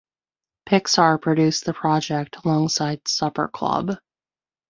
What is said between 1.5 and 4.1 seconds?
the project alongside Supper Club.